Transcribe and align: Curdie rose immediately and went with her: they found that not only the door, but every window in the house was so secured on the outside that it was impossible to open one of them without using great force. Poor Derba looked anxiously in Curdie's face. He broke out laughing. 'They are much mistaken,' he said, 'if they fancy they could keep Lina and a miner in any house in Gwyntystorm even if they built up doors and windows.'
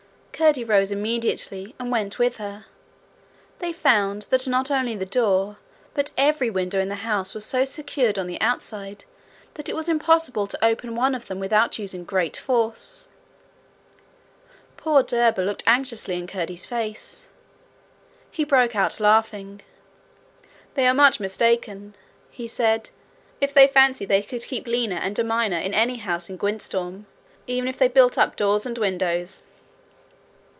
Curdie 0.33 0.63
rose 0.63 0.91
immediately 0.91 1.75
and 1.77 1.91
went 1.91 2.17
with 2.17 2.37
her: 2.37 2.65
they 3.59 3.71
found 3.71 4.23
that 4.31 4.47
not 4.47 4.71
only 4.71 4.95
the 4.95 5.05
door, 5.05 5.59
but 5.93 6.09
every 6.17 6.49
window 6.49 6.79
in 6.79 6.89
the 6.89 6.95
house 7.05 7.35
was 7.35 7.45
so 7.45 7.63
secured 7.63 8.17
on 8.17 8.25
the 8.25 8.41
outside 8.41 9.05
that 9.53 9.69
it 9.69 9.75
was 9.75 9.87
impossible 9.87 10.47
to 10.47 10.65
open 10.65 10.95
one 10.95 11.13
of 11.13 11.27
them 11.27 11.39
without 11.39 11.77
using 11.77 12.03
great 12.03 12.35
force. 12.35 13.07
Poor 14.77 15.03
Derba 15.03 15.41
looked 15.41 15.61
anxiously 15.67 16.15
in 16.15 16.25
Curdie's 16.25 16.65
face. 16.65 17.27
He 18.31 18.43
broke 18.43 18.75
out 18.75 18.99
laughing. 18.99 19.61
'They 20.73 20.87
are 20.87 20.93
much 20.95 21.19
mistaken,' 21.19 21.93
he 22.31 22.47
said, 22.47 22.89
'if 23.39 23.53
they 23.53 23.67
fancy 23.67 24.05
they 24.05 24.23
could 24.23 24.41
keep 24.45 24.65
Lina 24.65 24.95
and 24.95 25.19
a 25.19 25.23
miner 25.23 25.59
in 25.59 25.75
any 25.75 25.97
house 25.97 26.31
in 26.31 26.37
Gwyntystorm 26.39 27.05
even 27.45 27.67
if 27.69 27.77
they 27.77 27.87
built 27.87 28.17
up 28.17 28.35
doors 28.35 28.65
and 28.65 28.75
windows.' 28.79 29.43